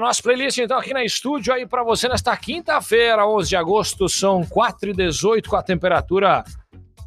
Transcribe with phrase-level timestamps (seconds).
[0.00, 4.08] o nosso playlist, então, aqui na estúdio aí para você nesta quinta-feira, 11 de agosto,
[4.08, 6.42] são 4 e 18 com a temperatura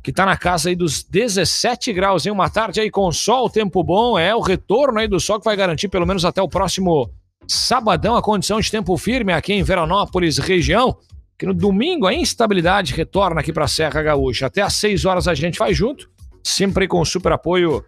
[0.04, 3.84] que tá na casa aí dos 17 graus, em uma tarde aí com sol, tempo
[3.84, 7.10] bom, é o retorno aí do sol que vai garantir pelo menos até o próximo
[7.48, 10.96] sabadão a condição de tempo firme aqui em Veranópolis, região,
[11.38, 14.46] que no domingo a instabilidade retorna aqui para a Serra Gaúcha.
[14.46, 16.10] Até às 6 horas a gente vai junto,
[16.44, 17.84] sempre com super apoio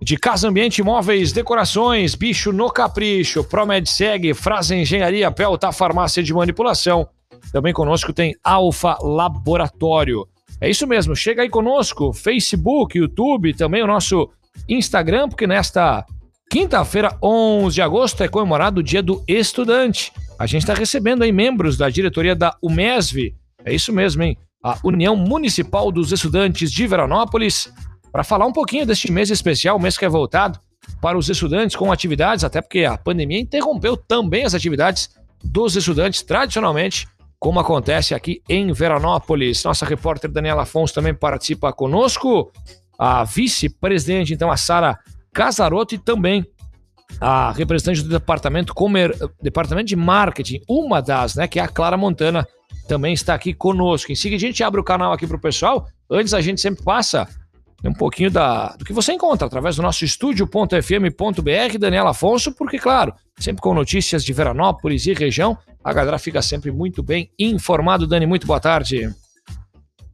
[0.00, 6.34] de Casa Ambiente Imóveis, Decorações, Bicho no Capricho, Promed Seg, Frase Engenharia, Pelta Farmácia de
[6.34, 7.08] Manipulação.
[7.52, 10.26] Também conosco tem Alfa Laboratório.
[10.60, 14.30] É isso mesmo, chega aí conosco, Facebook, YouTube, também o nosso
[14.68, 16.04] Instagram, porque nesta
[16.50, 20.12] quinta-feira, 11 de agosto, é comemorado o Dia do Estudante.
[20.38, 24.36] A gente está recebendo aí membros da diretoria da UMESV, é isso mesmo, hein?
[24.62, 27.72] A União Municipal dos Estudantes de Veranópolis,
[28.12, 30.60] para falar um pouquinho deste mês especial, mês que é voltado
[31.00, 35.10] para os estudantes com atividades, até porque a pandemia interrompeu também as atividades
[35.42, 39.64] dos estudantes tradicionalmente, como acontece aqui em Veranópolis.
[39.64, 42.52] Nossa repórter Daniela Afonso também participa conosco,
[42.98, 44.98] a vice-presidente, então, a Sara
[45.32, 46.46] Casaroto e também
[47.20, 51.96] a representante do departamento, Comer, departamento de marketing, uma das, né, que é a Clara
[51.96, 52.46] Montana,
[52.86, 54.12] também está aqui conosco.
[54.12, 55.86] Em seguida, a gente abre o canal aqui para o pessoal.
[56.10, 57.28] Antes, a gente sempre passa
[57.88, 63.12] um pouquinho da, do que você encontra através do nosso estúdio.fm.br, Daniela Afonso, porque, claro,
[63.38, 68.06] sempre com notícias de Veranópolis e região, a galera fica sempre muito bem informado.
[68.06, 69.12] Dani, muito boa tarde.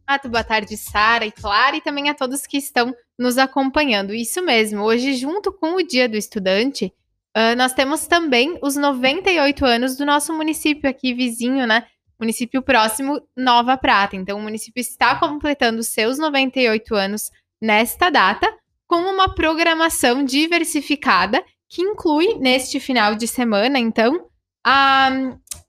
[0.08, 4.14] Muito boa tarde, Sara e Clara, e também a todos que estão nos acompanhando.
[4.14, 6.90] Isso mesmo, hoje, junto com o Dia do Estudante,
[7.36, 11.84] uh, nós temos também os 98 anos do nosso município aqui vizinho, né?
[12.18, 14.16] Município próximo, Nova Prata.
[14.16, 17.30] Então, o município está completando seus 98 anos
[17.60, 18.52] nesta data,
[18.86, 24.26] com uma programação diversificada que inclui neste final de semana, então,
[24.64, 25.10] a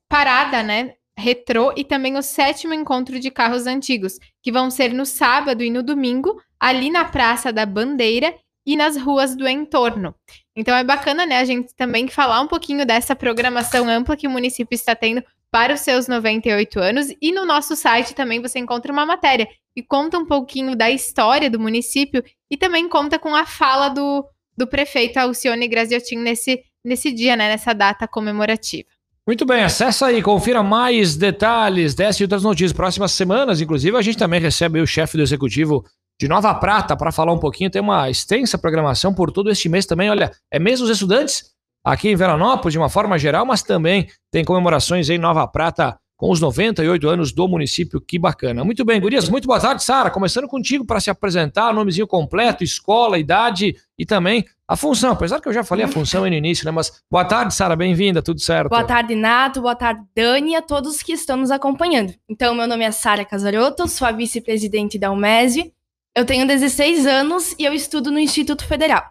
[0.08, 5.04] parada, né, retrô e também o sétimo encontro de carros antigos, que vão ser no
[5.04, 8.34] sábado e no domingo, ali na Praça da Bandeira
[8.64, 10.14] e nas ruas do entorno.
[10.56, 14.30] Então é bacana, né, a gente também falar um pouquinho dessa programação ampla que o
[14.30, 18.92] município está tendo para os seus 98 anos e no nosso site também você encontra
[18.92, 23.44] uma matéria e conta um pouquinho da história do município e também conta com a
[23.44, 24.24] fala do,
[24.56, 28.88] do prefeito Alcione Graziotin nesse, nesse dia, né, nessa data comemorativa.
[29.26, 32.72] Muito bem, acessa aí, confira mais detalhes dessas e outras notícias.
[32.72, 35.84] Próximas semanas, inclusive, a gente também recebe o chefe do executivo
[36.20, 37.70] de Nova Prata para falar um pouquinho.
[37.70, 40.10] Tem uma extensa programação por todo este mês também.
[40.10, 41.49] Olha, é mês dos estudantes
[41.84, 46.30] aqui em Veranópolis, de uma forma geral, mas também tem comemorações em Nova Prata com
[46.30, 47.98] os 98 anos do município.
[47.98, 48.62] Que bacana.
[48.62, 50.10] Muito bem, Gurias, muito boa tarde, Sara.
[50.10, 55.12] Começando contigo para se apresentar, nomezinho completo, escola, idade e também a função.
[55.12, 56.70] Apesar que eu já falei a função no início, né?
[56.70, 58.68] Mas boa tarde, Sara, bem-vinda, tudo certo?
[58.68, 62.12] Boa tarde, Nato, boa tarde, Dani e a todos que estão nos acompanhando.
[62.28, 65.72] Então, meu nome é Sara Casaroto, sou a vice-presidente da UMESV.
[66.14, 69.10] Eu tenho 16 anos e eu estudo no Instituto Federal.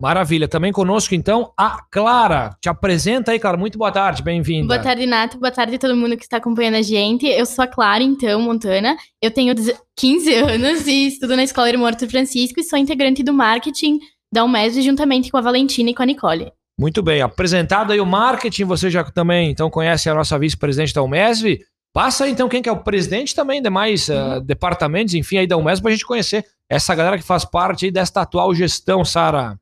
[0.00, 0.48] Maravilha.
[0.48, 2.56] Também conosco, então, a Clara.
[2.60, 3.56] Te apresenta aí, Clara.
[3.56, 4.66] Muito boa tarde, bem-vinda.
[4.66, 5.38] Boa tarde, Nato.
[5.38, 7.26] Boa tarde a todo mundo que está acompanhando a gente.
[7.26, 8.96] Eu sou a Clara, então, Montana.
[9.22, 9.54] Eu tenho
[9.96, 13.98] 15 anos e estudo na Escola Irmão Arthur Francisco e sou integrante do marketing
[14.32, 16.52] da UMESV juntamente com a Valentina e com a Nicole.
[16.78, 17.22] Muito bem.
[17.22, 21.60] Apresentado aí o marketing, você já também então conhece a nossa vice-presidente da UMESV.
[21.94, 25.56] Passa aí, então quem que é o presidente também, demais uh, departamentos, enfim, aí da
[25.56, 29.56] UMESV, para a gente conhecer essa galera que faz parte aí desta atual gestão, Sara.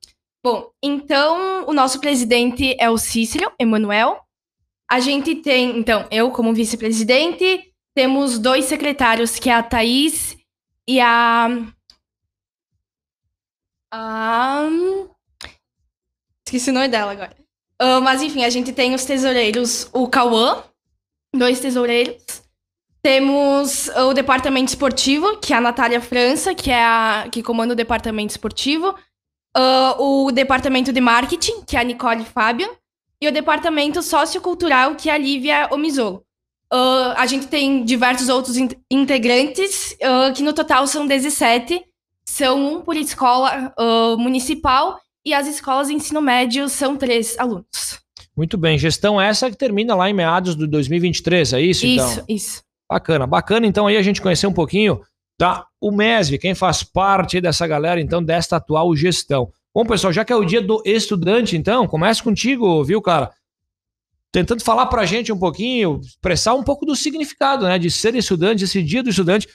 [0.45, 4.21] Bom, então o nosso presidente é o Cícero Emanuel.
[4.91, 10.37] A gente tem, então, eu como vice-presidente, temos dois secretários, que é a Thaís
[10.89, 11.49] e a.
[13.93, 14.69] a...
[16.45, 17.37] Esqueci o nome dela agora.
[17.81, 20.65] Uh, mas enfim, a gente tem os tesoureiros, o Cauã,
[21.33, 22.43] dois tesoureiros.
[23.01, 27.77] Temos o departamento esportivo, que é a Natália França, que é a que comanda o
[27.77, 28.95] departamento esportivo.
[29.57, 32.69] Uh, o departamento de marketing, que é a Nicole Fabian.
[33.21, 36.25] E o departamento sociocultural, que é a Lívia Omizolo.
[36.73, 41.85] Uh, a gente tem diversos outros in integrantes, uh, que no total são 17.
[42.25, 43.75] São um por escola
[44.17, 48.01] municipal e as escolas de ensino médio são três alunos.
[48.35, 51.85] Muito bem, gestão essa que termina lá em meados de 2023, é isso?
[51.85, 52.09] Então?
[52.09, 52.63] Isso, isso.
[52.91, 55.01] Bacana, bacana então aí a gente conhecer um pouquinho
[55.43, 59.53] da UMESV, quem faz parte dessa galera então desta atual gestão.
[59.75, 63.29] Bom, pessoal, já que é o dia do estudante, então, começa contigo, viu, cara?
[64.31, 68.63] Tentando falar pra gente um pouquinho, expressar um pouco do significado, né, de ser estudante,
[68.63, 69.49] esse dia do estudante.
[69.49, 69.51] O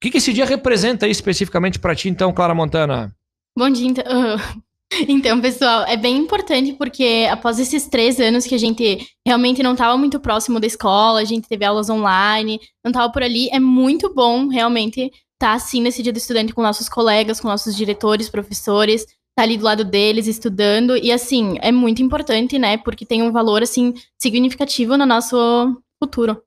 [0.00, 3.14] que, que esse dia representa aí especificamente para ti, então, Clara Montana?
[3.54, 4.04] Bom dia, então.
[5.08, 9.72] Então, pessoal, é bem importante porque após esses três anos que a gente realmente não
[9.72, 13.58] estava muito próximo da escola, a gente teve aulas online, não estava por ali, é
[13.58, 18.28] muito bom realmente tá, assim nesse dia do estudante com nossos colegas, com nossos diretores,
[18.28, 20.96] professores, estar tá ali do lado deles, estudando.
[20.96, 22.78] E assim, é muito importante, né?
[22.78, 26.42] Porque tem um valor assim significativo no nosso futuro.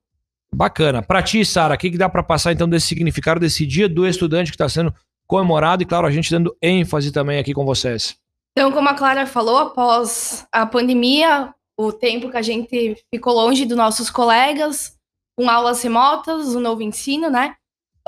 [0.52, 1.00] Bacana.
[1.00, 4.06] Para ti, Sara, o que, que dá para passar então desse significado desse dia do
[4.06, 4.92] estudante que está sendo
[5.26, 8.16] comemorado e, claro, a gente dando ênfase também aqui com vocês?
[8.52, 13.64] Então, como a Clara falou, após a pandemia, o tempo que a gente ficou longe
[13.64, 14.96] dos nossos colegas,
[15.38, 17.54] com aulas remotas, o novo ensino, né?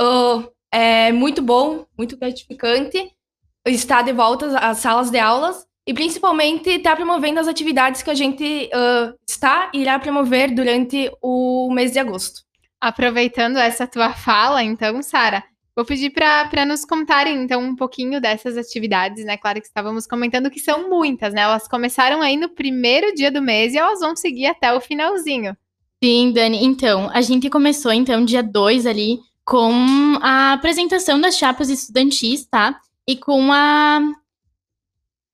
[0.00, 3.12] Uh, é muito bom, muito gratificante
[3.66, 8.14] estar de volta às salas de aulas e principalmente estar promovendo as atividades que a
[8.14, 12.40] gente uh, está e irá promover durante o mês de agosto.
[12.80, 18.58] Aproveitando essa tua fala, então, Sara, Vou pedir para nos contarem, então, um pouquinho dessas
[18.58, 19.38] atividades, né?
[19.38, 21.40] Claro que estávamos comentando que são muitas, né?
[21.40, 25.56] Elas começaram aí no primeiro dia do mês e elas vão seguir até o finalzinho.
[26.04, 26.62] Sim, Dani.
[26.62, 32.80] Então, a gente começou, então, dia 2 ali, com a apresentação das chapas estudantis, tá?
[33.06, 34.00] E com a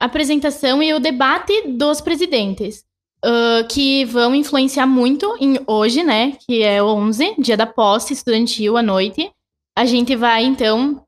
[0.00, 2.87] apresentação e o debate dos presidentes.
[3.25, 6.38] Uh, que vão influenciar muito em hoje, né?
[6.46, 9.28] Que é o 11, dia da posse estudantil à noite
[9.78, 11.00] a gente vai, então,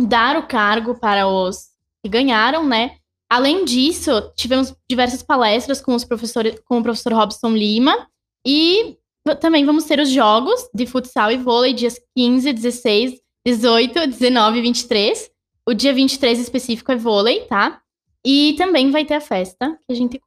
[0.00, 1.66] dar o cargo para os
[2.02, 2.96] que ganharam, né?
[3.28, 8.08] Além disso, tivemos diversas palestras com, os professores, com o professor Robson Lima
[8.42, 8.96] e
[9.40, 13.14] também vamos ter os jogos de futsal e vôlei dias 15, 16,
[13.46, 15.30] 18, 19 e 23.
[15.66, 17.80] O dia 23 específico é vôlei, tá?
[18.24, 20.20] E também vai ter a festa que a gente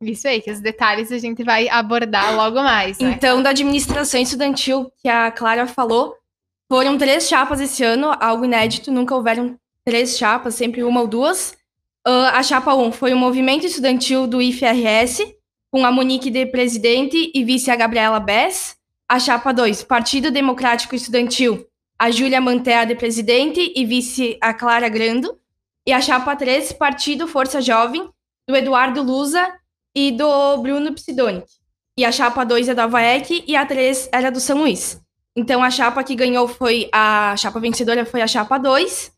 [0.00, 2.98] isso aí, que os detalhes a gente vai abordar logo mais.
[3.00, 3.10] Né?
[3.10, 6.14] Então, da administração estudantil que a Clara falou,
[6.70, 11.56] foram três chapas esse ano, algo inédito, nunca houveram três chapas, sempre uma ou duas.
[12.06, 15.34] Uh, a chapa 1 foi o movimento estudantil do IFRS,
[15.70, 18.76] com a Monique de presidente e vice a Gabriela Bess.
[19.08, 21.66] A chapa 2, Partido Democrático Estudantil,
[21.98, 25.38] a Júlia Mantea de presidente e vice a Clara Grando.
[25.86, 28.10] E a chapa 3, Partido Força Jovem,
[28.46, 29.50] do Eduardo Lusa
[29.94, 31.46] e do Bruno Psidonic.
[31.98, 35.00] E a chapa 2 é da Vaec e a 3 era do São Luís.
[35.34, 39.12] Então a chapa que ganhou foi a chapa vencedora foi a chapa 2.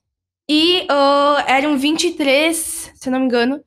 [0.48, 3.62] E uh, eram 23, se não me engano,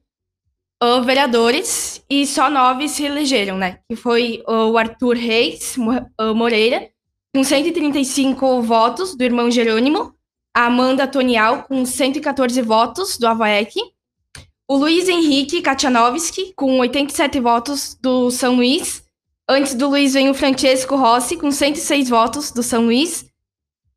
[1.04, 3.80] vereadores e só nove se elegeram, né?
[3.90, 5.76] Que foi o Arthur Reis
[6.36, 6.90] Moreira,
[7.34, 10.14] com 135 votos, do irmão Jerônimo.
[10.56, 13.74] A Amanda Tonial, com 114 votos, do Avaec.
[14.68, 19.04] O Luiz Henrique Katianovski, com 87 votos, do São Luís.
[19.50, 23.26] Antes do Luiz vem o Francesco Rossi, com 106 votos, do São Luís.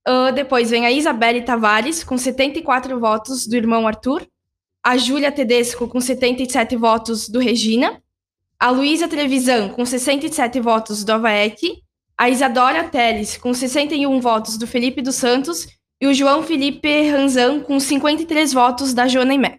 [0.09, 4.27] Uh, depois vem a Isabelle Tavares, com 74 votos, do irmão Arthur.
[4.87, 8.01] A Júlia Tedesco, com 77 votos, do Regina.
[8.57, 11.83] A Luísa Trevisan, com 67 votos, do Avaec.
[12.17, 15.67] A Isadora Teles, com 61 votos, do Felipe dos Santos.
[16.01, 19.59] E o João Felipe Ranzan, com 53 votos, da Joana Imé.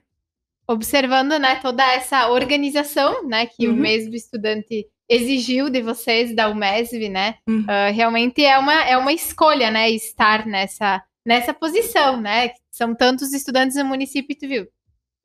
[0.65, 3.73] Observando né, toda essa organização né, que uhum.
[3.73, 7.35] o mês do estudante exigiu de vocês da UMESV, né?
[7.49, 7.63] Uhum.
[7.63, 9.91] Uh, realmente é uma, é uma escolha, né?
[9.91, 12.51] Estar nessa, nessa posição, né?
[12.71, 14.67] São tantos estudantes no município, tu viu?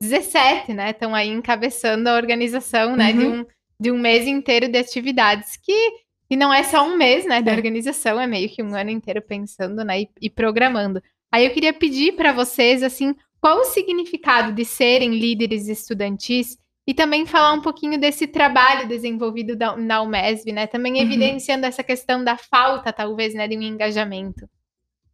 [0.03, 0.91] 17, né?
[0.91, 3.13] Estão aí encabeçando a organização, né?
[3.13, 3.41] De, uhum.
[3.41, 3.47] um,
[3.79, 5.93] de um mês inteiro de atividades que,
[6.29, 7.41] que não é só um mês, né?
[7.41, 7.55] Da é.
[7.55, 10.03] organização, é meio que um ano inteiro pensando, né?
[10.03, 11.01] E, e programando.
[11.31, 16.93] Aí eu queria pedir para vocês, assim, qual o significado de serem líderes estudantis e
[16.93, 20.67] também falar um pouquinho desse trabalho desenvolvido da, na UMESV, né?
[20.67, 21.03] Também uhum.
[21.03, 24.49] evidenciando essa questão da falta, talvez, né, de um engajamento.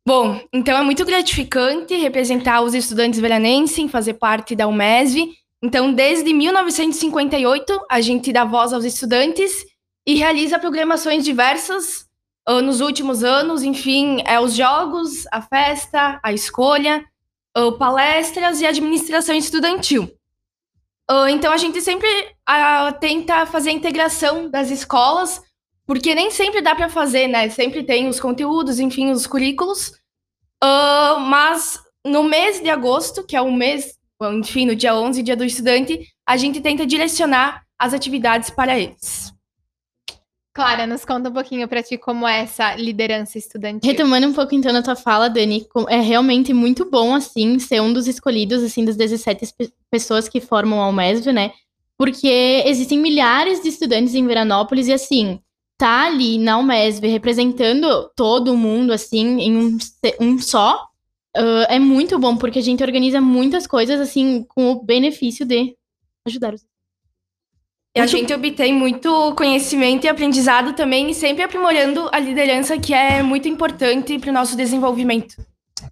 [0.07, 6.33] Bom, então é muito gratificante representar os estudantes veranenses, fazer parte da UMESV Então, desde
[6.33, 9.52] 1958, a gente dá voz aos estudantes
[10.07, 12.07] e realiza programações diversas
[12.49, 17.05] uh, nos últimos anos, enfim, é os jogos, a festa, a escolha,
[17.57, 20.05] uh, palestras e administração estudantil.
[21.11, 22.09] Uh, então, a gente sempre
[23.00, 25.43] tenta fazer a integração das escolas,
[25.88, 27.49] porque nem sempre dá para fazer, né?
[27.49, 29.92] Sempre tem os conteúdos, enfim, os currículos.
[30.62, 35.45] mas no mês de agosto, que é o mês enfim, no dia 11, dia do
[35.45, 39.33] estudante, a gente tenta direcionar as atividades para eles.
[40.52, 43.88] Clara, nos conta um pouquinho para ti como é essa liderança estudantil.
[43.88, 47.92] Retomando um pouco então a tua fala, Dani, é realmente muito bom assim ser um
[47.92, 49.54] dos escolhidos assim das 17
[49.88, 51.52] pessoas que formam a UMESV, né?
[51.97, 55.40] Porque existem milhares de estudantes em Veranópolis e assim,
[55.78, 59.78] tá ali na UMESV representando todo mundo assim em um,
[60.20, 60.88] um só,
[61.37, 65.76] uh, é muito bom, porque a gente organiza muitas coisas, assim, com o benefício de
[66.26, 66.66] ajudar os.
[67.97, 73.23] E a gente obtém muito conhecimento e aprendizado também, sempre aprimorando a liderança, que é
[73.23, 75.35] muito importante para o nosso desenvolvimento.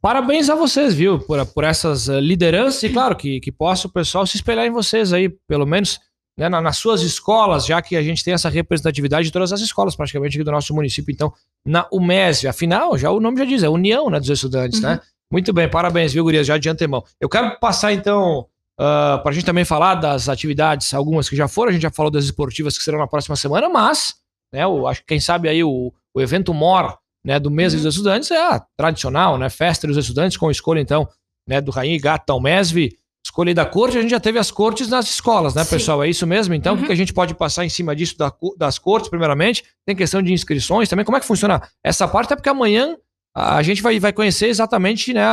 [0.01, 4.27] Parabéns a vocês, viu, por, por essas lideranças e, claro, que, que possa o pessoal
[4.27, 5.99] se espelhar em vocês aí, pelo menos
[6.37, 9.61] né, na, nas suas escolas, já que a gente tem essa representatividade de todas as
[9.61, 11.11] escolas, praticamente, aqui do nosso município.
[11.13, 11.33] Então,
[11.65, 14.91] na UMES, afinal, já o nome já diz, é União né, dos Estudantes, né?
[14.91, 14.95] uhum.
[14.97, 15.01] né?
[15.33, 17.03] Muito bem, parabéns, viu, Gurias, já de antemão.
[17.21, 21.35] Eu quero passar, então, uh, ah, para a gente também falar das atividades, algumas que
[21.35, 24.15] já foram, a gente já falou das esportivas que serão na próxima semana, mas,
[24.53, 27.83] né, acho que quem sabe aí o, o evento MOR, né, do mês uhum.
[27.83, 31.09] dos estudantes é a tradicional, né, festa dos estudantes com escolha, então,
[31.49, 32.97] né, do Rainha e Gata Mesve,
[33.27, 35.71] escolha da corte, a gente já teve as cortes nas escolas, né, Sim.
[35.71, 36.05] pessoal?
[36.05, 36.55] É isso mesmo?
[36.55, 36.83] Então, uhum.
[36.83, 39.65] o que a gente pode passar em cima disso da, das cortes, primeiramente?
[39.85, 41.05] Tem questão de inscrições também.
[41.05, 42.33] Como é que funciona essa parte?
[42.33, 42.97] É porque amanhã
[43.35, 45.25] a gente vai, vai conhecer exatamente né,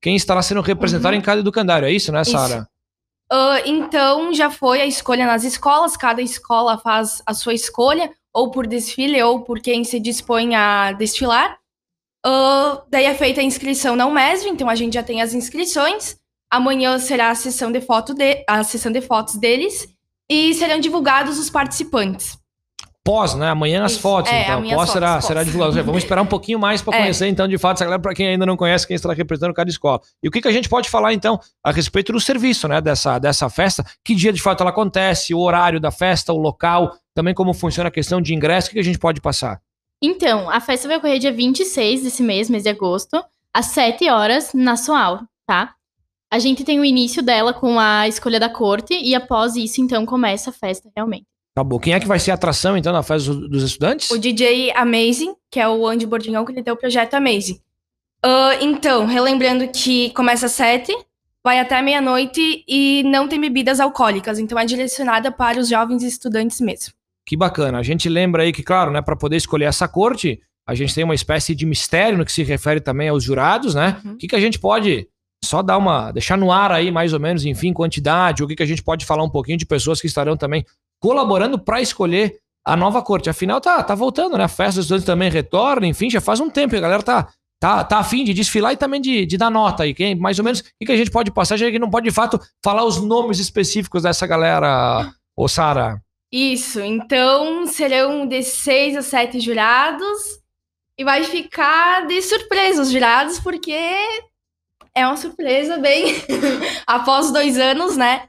[0.00, 1.20] quem estará sendo representado uhum.
[1.20, 1.86] em cada educandário.
[1.86, 2.68] É isso, né, Sara?
[3.32, 8.52] Uh, então, já foi a escolha nas escolas, cada escola faz a sua escolha, ou
[8.52, 11.58] por desfile, ou por quem se dispõe a desfilar.
[12.24, 16.21] Uh, daí é feita a inscrição na UMESV, então a gente já tem as inscrições.
[16.52, 19.88] Amanhã será a sessão de, foto de, a sessão de fotos deles
[20.28, 22.42] e serão divulgados os participantes
[23.04, 23.48] pós, né?
[23.48, 24.00] Amanhã as Isso.
[24.00, 24.62] fotos, é, então.
[24.70, 25.24] Pós será, pós.
[25.24, 25.82] será divulgado.
[25.82, 27.00] Vamos esperar um pouquinho mais para é.
[27.00, 29.68] conhecer, então, de fato, essa galera, para quem ainda não conhece, quem está representando cada
[29.68, 30.00] escola.
[30.22, 32.80] E o que, que a gente pode falar, então, a respeito do serviço, né?
[32.80, 36.96] Dessa, dessa festa, que dia de fato ela acontece, o horário da festa, o local,
[37.14, 39.60] também como funciona a questão de ingresso, o que, que a gente pode passar?
[40.00, 44.52] Então, a festa vai ocorrer dia 26 desse mês, mês de agosto, às 7 horas,
[44.54, 45.74] na Soal, tá?
[46.32, 50.06] A gente tem o início dela com a escolha da corte e após isso, então,
[50.06, 51.26] começa a festa realmente.
[51.54, 51.78] Acabou.
[51.78, 54.10] Quem é que vai ser a atração, então, na festa dos estudantes?
[54.10, 57.60] O DJ Amazing, que é o Andy Bordingão, que ele tem o projeto Amazing.
[58.24, 60.96] Uh, então, relembrando que começa às sete,
[61.44, 64.38] vai até meia-noite e não tem bebidas alcoólicas.
[64.38, 66.94] Então, é direcionada para os jovens estudantes mesmo.
[67.26, 67.78] Que bacana.
[67.78, 71.04] A gente lembra aí que, claro, né, para poder escolher essa corte, a gente tem
[71.04, 74.00] uma espécie de mistério no que se refere também aos jurados, né?
[74.02, 74.12] Uhum.
[74.12, 75.06] O que, que a gente pode
[75.44, 76.12] só dar uma.
[76.12, 79.04] deixar no ar aí, mais ou menos, enfim, quantidade, o que, que a gente pode
[79.04, 80.64] falar um pouquinho de pessoas que estarão também
[81.00, 83.28] colaborando para escolher a nova corte.
[83.28, 84.44] Afinal, tá, tá voltando, né?
[84.44, 86.76] A festa dos estudantes também retorna, enfim, já faz um tempo.
[86.76, 87.28] A galera tá,
[87.60, 89.92] tá, tá afim de desfilar e também de, de dar nota aí.
[89.92, 91.56] Quem, mais ou menos, o que, que a gente pode passar?
[91.56, 96.00] Já que não pode, de fato, falar os nomes específicos dessa galera, ô Sara.
[96.32, 100.40] Isso, então serão de seis a sete jurados
[100.98, 103.76] e vai ficar de surpresa os jurados, porque
[104.94, 106.14] é uma surpresa bem
[106.86, 108.28] após dois anos, né?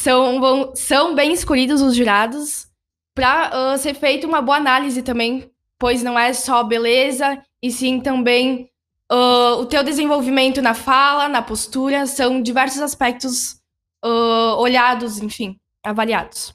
[0.00, 2.66] são, vão, são bem escolhidos os jurados
[3.14, 8.00] para uh, ser feita uma boa análise também, pois não é só beleza, e sim
[8.00, 8.70] também
[9.12, 13.60] uh, o teu desenvolvimento na fala, na postura, são diversos aspectos
[14.04, 16.54] uh, olhados, enfim, avaliados.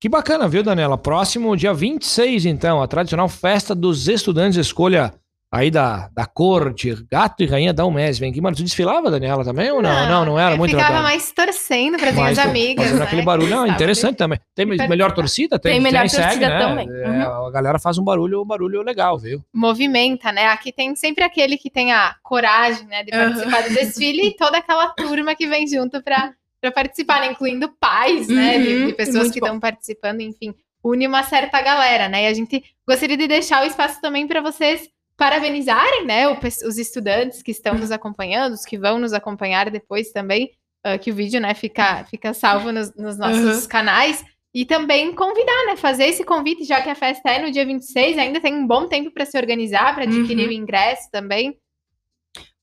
[0.00, 0.96] Que bacana, viu, Daniela?
[0.96, 5.12] Próximo dia 26, então, a tradicional festa dos estudantes escolha
[5.56, 8.18] aí da, da corte, gato e rainha da Umés.
[8.18, 9.90] Vem aqui, mano, tu desfilava, Daniela, também ou não?
[9.90, 11.02] Não, não, não era eu muito ficava legal.
[11.02, 12.84] mais torcendo para as minhas amigas.
[12.84, 13.04] Fazendo né?
[13.04, 13.50] aquele barulho.
[13.50, 14.38] Não, interessante também.
[14.54, 15.58] Tem melhor torcida?
[15.58, 16.58] Tem, tem melhor tem torcida segue, né?
[16.58, 16.88] também.
[16.88, 17.46] É, uhum.
[17.46, 19.42] a galera faz um barulho, um barulho legal, viu?
[19.52, 20.46] Movimenta, né?
[20.48, 23.68] Aqui tem sempre aquele que tem a coragem, né, de participar uhum.
[23.68, 27.30] do desfile e toda aquela turma que vem junto para para participar, né?
[27.30, 28.92] incluindo pais, né, de, de uhum.
[28.94, 32.24] pessoas que estão participando, enfim, une uma certa galera, né?
[32.24, 37.42] E a gente gostaria de deixar o espaço também para vocês parabenizarem, né, os estudantes
[37.42, 40.50] que estão nos acompanhando, os que vão nos acompanhar depois também,
[40.86, 43.68] uh, que o vídeo, né, fica, fica salvo nos, nos nossos uhum.
[43.68, 44.24] canais.
[44.54, 45.76] E também convidar, né?
[45.76, 48.88] Fazer esse convite, já que a festa é no dia 26, ainda tem um bom
[48.88, 50.48] tempo para se organizar, para adquirir uhum.
[50.48, 51.58] o ingresso também.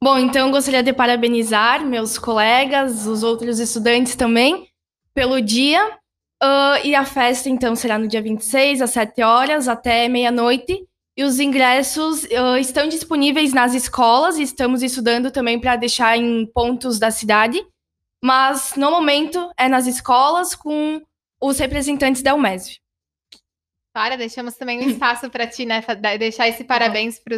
[0.03, 4.67] Bom, então gostaria de parabenizar meus colegas, os outros estudantes também,
[5.13, 5.85] pelo dia.
[6.43, 10.83] Uh, e a festa, então, será no dia 26, às 7 horas, até meia-noite.
[11.15, 16.97] E os ingressos uh, estão disponíveis nas escolas, estamos estudando também para deixar em pontos
[16.97, 17.63] da cidade.
[18.23, 21.01] Mas, no momento, é nas escolas com
[21.41, 22.77] os representantes da UMESV.
[23.93, 25.83] Para, deixamos também um espaço para ti, né?
[26.17, 27.35] Deixar esse parabéns para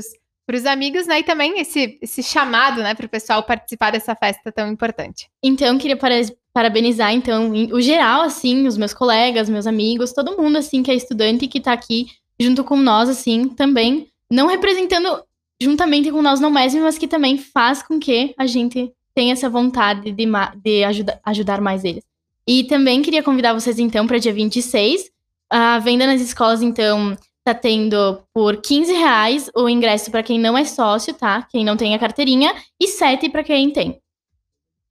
[0.55, 1.19] os amigos, né?
[1.19, 5.27] E também esse, esse chamado, né, para o pessoal participar dessa festa tão importante.
[5.43, 5.97] Então, queria
[6.53, 10.95] parabenizar, então, o geral, assim, os meus colegas, meus amigos, todo mundo, assim, que é
[10.95, 12.07] estudante e que está aqui
[12.39, 15.23] junto com nós, assim, também, não representando
[15.61, 19.49] juntamente com nós não mesmo, mas que também faz com que a gente tenha essa
[19.49, 20.25] vontade de,
[20.61, 22.03] de ajuda, ajudar mais eles.
[22.47, 25.09] E também queria convidar vocês, então, para dia 26,
[25.51, 30.57] a venda nas escolas, então, tá tendo por 15 reais o ingresso para quem não
[30.57, 31.43] é sócio, tá?
[31.49, 33.99] Quem não tem a carteirinha, e 7 para quem tem.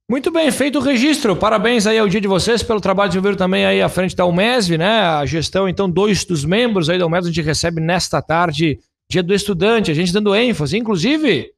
[0.07, 1.35] Muito bem, feito o registro.
[1.35, 4.77] Parabéns aí ao dia de vocês pelo trabalho desenvolvido também aí à frente da UMESV,
[4.77, 4.99] né?
[4.99, 8.77] A gestão, então, dois dos membros aí da UMESV a gente recebe nesta tarde,
[9.09, 10.77] dia do estudante, a gente dando ênfase.
[10.77, 11.51] Inclusive,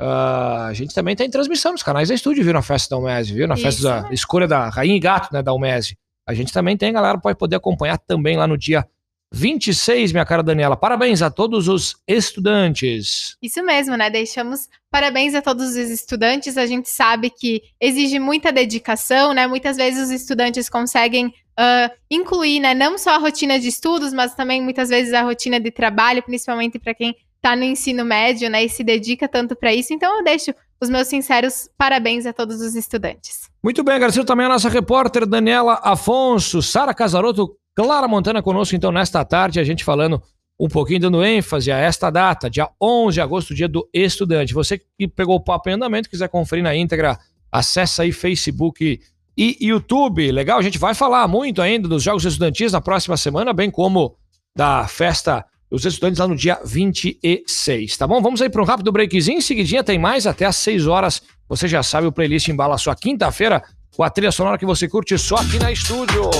[0.00, 2.52] uh, a gente também tem transmissão nos canais da estúdio, viu?
[2.52, 3.46] Na festa da UMESV, viu?
[3.46, 5.40] Na Isso, festa da escolha da Rainha e Gato, né?
[5.40, 5.96] Da UMESV.
[6.26, 8.84] A gente também tem, galera, pode poder acompanhar também lá no dia
[9.32, 10.76] 26, minha cara Daniela.
[10.76, 13.36] Parabéns a todos os estudantes.
[13.42, 14.10] Isso mesmo, né?
[14.10, 16.58] Deixamos parabéns a todos os estudantes.
[16.58, 19.46] A gente sabe que exige muita dedicação, né?
[19.46, 22.74] Muitas vezes os estudantes conseguem uh, incluir, né?
[22.74, 26.78] Não só a rotina de estudos, mas também muitas vezes a rotina de trabalho, principalmente
[26.78, 28.64] para quem está no ensino médio, né?
[28.64, 29.92] E se dedica tanto para isso.
[29.94, 33.50] Então eu deixo os meus sinceros parabéns a todos os estudantes.
[33.62, 38.92] Muito bem, agradeço também a nossa repórter Daniela Afonso, Sara Casaroto, Clara Montana conosco então
[38.92, 40.22] nesta tarde, a gente falando
[40.60, 44.54] um pouquinho, dando ênfase a esta data, dia 11 de agosto, dia do estudante.
[44.54, 47.18] Você que pegou o papo em andamento, quiser conferir na íntegra,
[47.50, 49.00] acessa aí Facebook
[49.36, 50.30] e YouTube.
[50.30, 54.16] Legal, a gente vai falar muito ainda dos Jogos Estudantis na próxima semana, bem como
[54.54, 58.20] da festa os estudantes lá no dia 26, tá bom?
[58.20, 61.22] Vamos aí para um rápido breakzinho, em seguidinha tem mais, até às 6 horas.
[61.48, 63.62] Você já sabe, o playlist embala a sua quinta-feira
[63.96, 66.30] com a trilha sonora que você curte só aqui na estúdio.